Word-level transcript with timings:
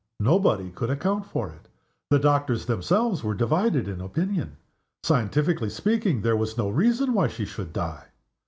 Nobody 0.21 0.71
could 0.71 0.89
account 0.89 1.27
for 1.27 1.51
it. 1.51 1.67
The 2.09 2.17
doctors 2.17 2.65
themselves 2.65 3.23
were 3.23 3.35
divided 3.35 3.87
in 3.87 4.01
opinion. 4.01 4.57
Scientifically 5.03 5.69
speaking, 5.69 6.23
there 6.23 6.35
was 6.35 6.57
no 6.57 6.69
reason 6.71 7.13
why 7.13 7.27
she 7.27 7.45
should 7.45 7.71
die. 7.71 8.05